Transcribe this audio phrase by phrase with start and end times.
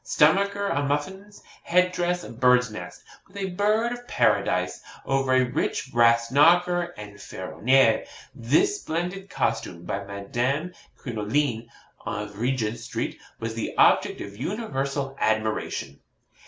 [0.03, 1.31] Stomacher a muffin.
[1.61, 6.91] Head dress a bird's nest, with a bird of paradise, over a rich brass knocker
[6.97, 8.07] en ferroniere.
[8.33, 11.69] This splendid costume, by Madame Crinoline,
[12.03, 15.99] of Regent Street, was the object of universal admiration.'